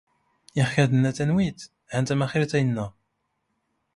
[0.59, 2.85] ⵉⵖ ⴽⴰ ⵜⵍⵍⴰ ⵜⴰⵍⵡⵉⵜ ⵀⴰⵏ ⵜⴰⵎⴰⵅⵉⵔⵜ ⴰⵢⵏⵏⴰ.